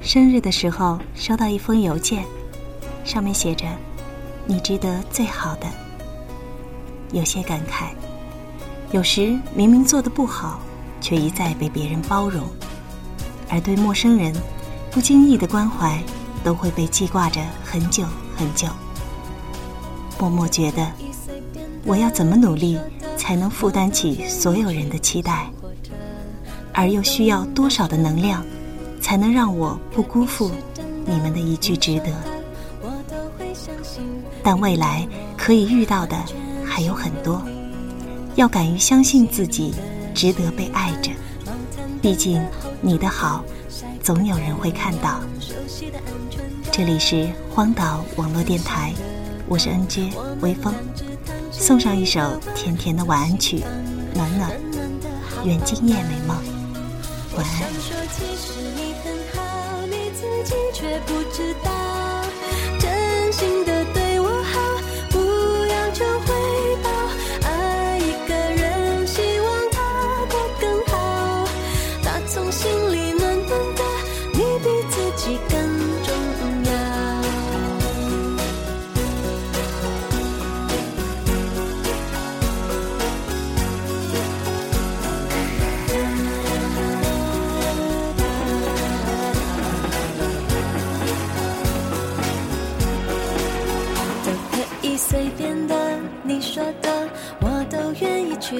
[0.00, 2.24] 生日的时候收到一封邮件，
[3.04, 3.66] 上面写着
[4.46, 5.66] “你值得最好的”，
[7.12, 7.90] 有些感慨。
[8.92, 10.58] 有时明明做的不好，
[11.00, 12.44] 却一再被别人包容，
[13.48, 14.34] 而对陌生人
[14.90, 16.02] 不经意的关怀，
[16.42, 18.04] 都会被记挂着很久
[18.34, 18.66] 很久。
[20.18, 20.90] 默默觉得，
[21.84, 22.78] 我要怎么努力
[23.16, 25.48] 才能负担起所有人的期待，
[26.72, 28.44] 而又需要多少的能量，
[29.00, 30.50] 才能让我不辜负
[31.06, 32.12] 你们的一句值得？
[34.42, 36.16] 但未来可以遇到的
[36.64, 37.42] 还有很多。
[38.36, 39.74] 要敢于相信自己
[40.14, 41.10] 值得被爱着，
[42.00, 42.40] 毕竟
[42.80, 43.44] 你的好，
[44.02, 45.20] 总有人会看到。
[46.70, 48.94] 这里是荒岛网络电台，
[49.48, 50.72] 我是 NJ 微风，
[51.50, 52.20] 送上一首
[52.54, 53.62] 甜甜的晚安曲，
[54.14, 54.50] 暖暖，
[55.44, 56.36] 愿今夜美梦，
[57.40, 61.70] 我想说其实你很好，你自己却不知道，
[62.78, 64.60] 真心的对我好，
[65.08, 65.16] 不
[65.64, 66.90] 要求回报，
[67.48, 69.80] 爱一个人希望他
[70.28, 71.48] 过更好，
[72.02, 72.79] 他从心。
[95.00, 95.74] 随便的，
[96.22, 97.08] 你说的，
[97.40, 98.54] 我都愿意去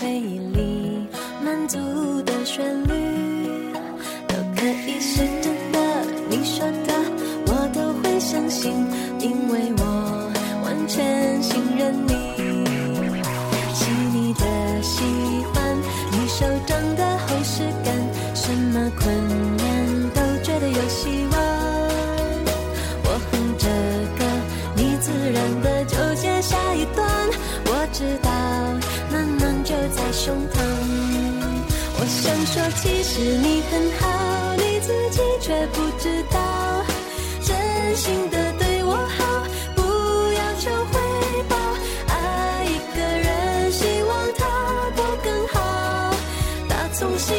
[0.00, 1.06] 回忆里
[1.44, 1.76] 满足
[2.22, 2.94] 的旋律，
[4.28, 5.78] 都可以是真的。
[6.30, 6.94] 你说的，
[7.46, 8.72] 我都会相信，
[9.18, 10.32] 因为我
[10.64, 12.12] 完全信任你。
[13.74, 15.02] 细腻的喜
[15.52, 15.76] 欢，
[16.12, 17.92] 你手掌的厚实感，
[18.34, 19.12] 什么困
[30.24, 30.54] 胸膛，
[31.98, 36.84] 我想说，其实你很好，你自己却不知道，
[37.44, 39.42] 真心的对我好，
[39.74, 41.00] 不要求回
[41.48, 41.56] 报，
[42.06, 44.46] 爱一个人，希望他
[44.94, 46.14] 过更好，
[46.68, 47.36] 打从心